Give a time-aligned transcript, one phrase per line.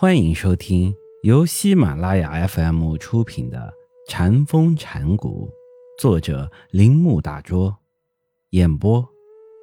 [0.00, 3.58] 欢迎收听由喜马拉雅 FM 出品的
[4.08, 5.50] 《禅风禅谷，
[5.98, 7.76] 作者铃木大拙，
[8.50, 9.04] 演播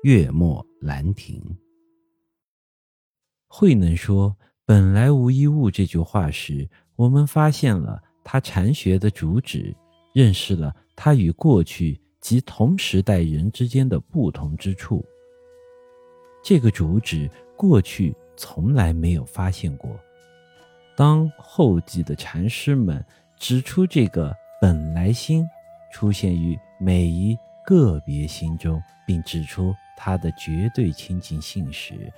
[0.03, 1.41] 月末兰亭。
[3.47, 4.35] 慧能说
[4.67, 9.73] “本来无一物”这句话时，我们发现了他禅学的主旨，
[10.13, 15.01] 认识了他与过去及同时代人之间的不同之处。
[16.43, 19.97] 这个主旨过去从来没有发现过。
[20.95, 23.03] 当后继的禅师们
[23.37, 25.45] 指出这个本来心
[25.91, 32.11] 出现于每一个别心中，并指出它的绝对清净性时，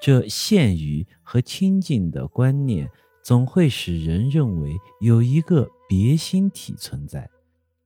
[0.00, 2.88] 这现于和清净的观念
[3.24, 7.28] 总会使人认为有一个别心体存在。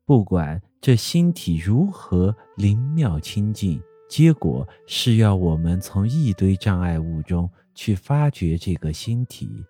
[0.05, 9.65] 不管这心体如何灵妙清净，结果是要我们从一堆障碍物中去发掘这个心体。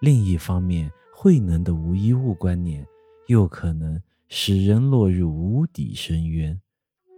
[0.00, 2.86] 另一方面，慧能的无一物观念
[3.26, 6.58] 又可能使人落入无底深渊，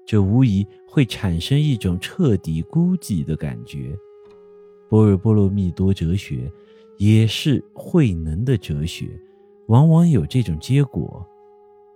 [0.04, 3.96] 这无疑会产生一种彻底孤寂的感觉。
[4.88, 6.50] 波若波罗蜜多哲学
[6.98, 9.08] 也是慧能的哲学，
[9.68, 11.24] 往往有这种结果。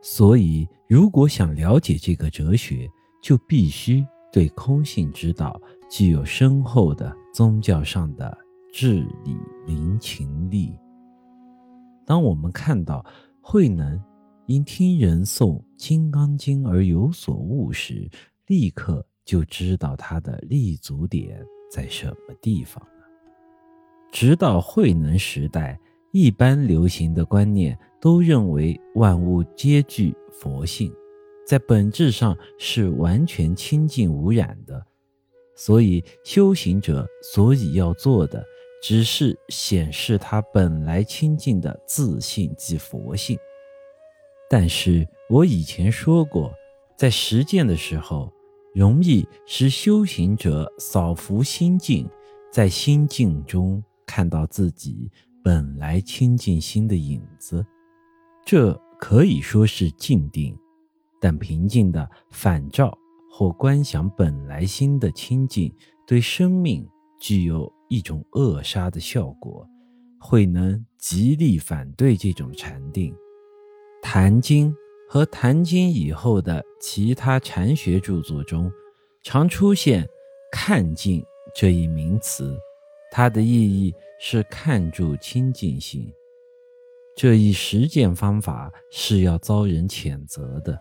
[0.00, 2.88] 所以，如果想了解这个哲学，
[3.20, 8.45] 就必须对空性之道具有深厚的宗教上的。
[8.78, 10.78] 智理灵情力。
[12.04, 13.02] 当我们看到
[13.40, 13.98] 慧能
[14.44, 18.06] 因听人诵《金刚经》而有所悟时，
[18.48, 23.06] 立刻就知道他的立足点在什么地方了。
[24.12, 25.80] 直到慧能时代，
[26.12, 30.92] 一般流行的观念都认为万物皆具佛性，
[31.46, 34.86] 在本质上是完全清净无染的，
[35.54, 38.44] 所以修行者所以要做的。
[38.82, 43.36] 只是显示他本来清净的自信即佛性，
[44.48, 46.54] 但是我以前说过，
[46.96, 48.32] 在实践的时候，
[48.74, 52.08] 容易使修行者扫拂心境，
[52.52, 55.10] 在心境中看到自己
[55.42, 57.64] 本来清净心的影子，
[58.44, 60.56] 这可以说是静定，
[61.20, 62.96] 但平静的反照
[63.32, 65.74] 或观想本来心的清净，
[66.06, 66.86] 对生命
[67.18, 67.72] 具有。
[67.88, 69.68] 一种扼杀的效果，
[70.20, 73.12] 慧能极力反对这种禅定。
[74.02, 74.72] 《坛经》
[75.08, 78.70] 和《坛经》以后的其他禅学著作中，
[79.22, 80.06] 常出现
[80.52, 81.24] “看境”
[81.54, 82.56] 这一名词，
[83.10, 86.12] 它的意义是看住清净心。
[87.16, 90.78] 这一实践方法是要遭人谴责的。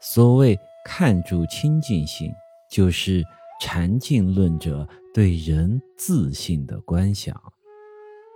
[0.00, 2.30] 所谓“看住清净心”，
[2.70, 3.22] 就是
[3.60, 4.88] 禅境论者。
[5.14, 7.34] 对人自信的观想，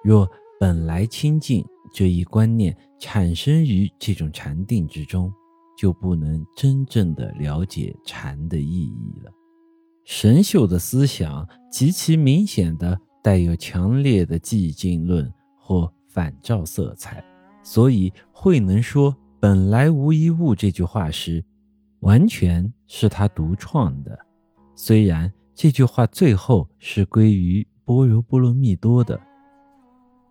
[0.02, 0.28] 若
[0.58, 5.32] 本来清净这一观念产生于这种禅定之中，
[5.78, 9.30] 就不能真正的了解禅的意义了。
[10.04, 17.24] 神秀的思想极其明显的带有强烈的寂静论或反照色彩，
[17.62, 21.44] 所以慧能说“本来无一物”这句话时，
[22.00, 24.18] 完全是他独创的，
[24.74, 25.32] 虽然。
[25.54, 29.20] 这句话最后是归于般若波罗蜜多的，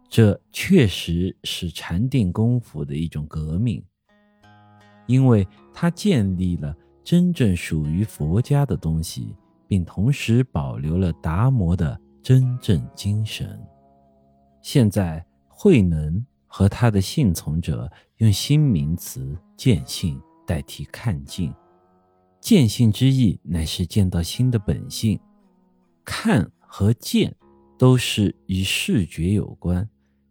[0.10, 3.82] 这确实是禅定功夫的一种革命，
[5.06, 9.36] 因为它建立了真正属于佛家的东西，
[9.68, 13.58] 并同时保留了达摩的真正精神。
[14.62, 21.54] 现在慧能和他的信从者用新名词“见性”代替“看境”。
[22.42, 25.18] 见性之意，乃是见到心的本性。
[26.04, 27.34] 看和见，
[27.78, 29.88] 都是与视觉有关，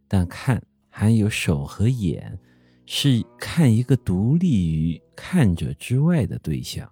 [0.09, 0.61] 但看
[0.91, 2.39] 含有手和眼，
[2.85, 6.91] 是看一个独立于看者之外的对象。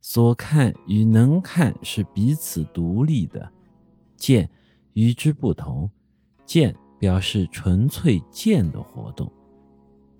[0.00, 3.52] 所看与能看是彼此独立的，
[4.16, 4.48] 见
[4.94, 5.90] 与之不同。
[6.46, 9.30] 见表示纯粹见的活动，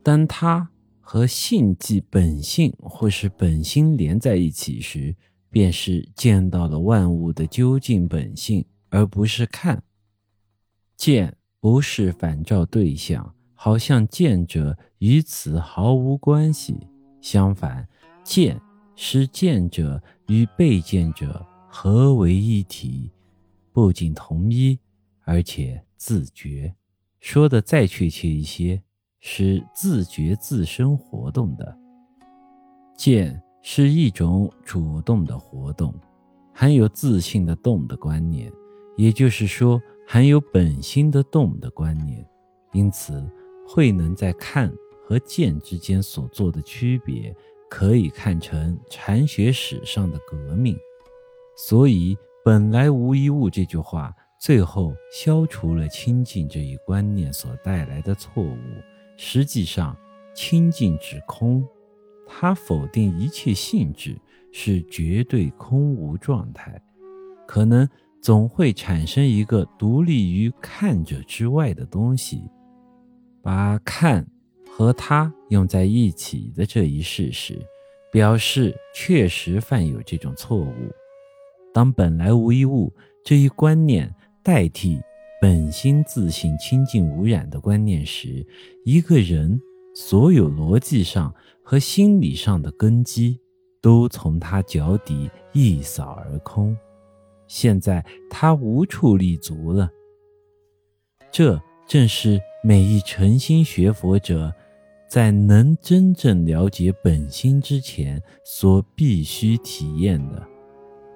[0.02, 0.68] 当它。
[1.12, 5.12] 和性即本性或是本心连在一起时，
[5.50, 9.82] 便是见到了万物的究竟本性，而不是看。
[10.96, 16.76] 见不是反照对象，好像见者与此毫无关系。
[17.20, 17.88] 相反，
[18.22, 18.56] 见
[18.94, 23.10] 是见者与被见者合为一体，
[23.72, 24.78] 不仅同一，
[25.24, 26.72] 而且自觉。
[27.18, 28.80] 说的再确切一些。
[29.20, 31.76] 是自觉自身活动的，
[32.96, 35.94] 见是一种主动的活动，
[36.54, 38.50] 含有自信的动的观念，
[38.96, 42.26] 也就是说，含有本心的动的观念，
[42.72, 43.22] 因此
[43.68, 44.72] 慧能在看
[45.06, 47.34] 和见之间所做的区别，
[47.68, 50.74] 可以看成禅学史上的革命。
[51.56, 58.56] 所以“本来无一物”这句话，最后消除了清净这一观念所带来的错误。
[59.22, 59.94] 实际上，
[60.34, 61.62] 清净指空，
[62.26, 64.18] 它否定一切性质，
[64.50, 66.82] 是绝对空无状态。
[67.46, 67.86] 可能
[68.22, 72.40] 总会产生一个独立于看者之外的东西，
[73.42, 74.26] 把看
[74.66, 77.60] 和它用在一起的这一事实，
[78.10, 80.74] 表示确实犯有这种错误。
[81.74, 82.90] 当本来无一物
[83.22, 84.12] 这一观念
[84.42, 84.98] 代替。
[85.40, 88.46] 本心自信清净无染的观念时，
[88.84, 89.58] 一个人
[89.94, 93.40] 所有逻辑上和心理上的根基
[93.80, 96.76] 都从他脚底一扫而空。
[97.46, 99.90] 现在他无处立足了。
[101.32, 101.58] 这
[101.88, 104.52] 正是每一诚心学佛者
[105.08, 110.46] 在能真正了解本心之前所必须体验的。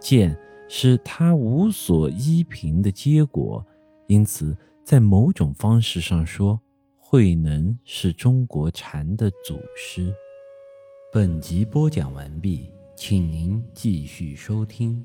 [0.00, 0.34] 见
[0.66, 3.62] 是他无所依凭的结果。
[4.06, 6.60] 因此，在某种方式上说，
[6.96, 10.14] 慧能是中国禅的祖师。
[11.12, 15.02] 本集播讲完毕，请您继续收听。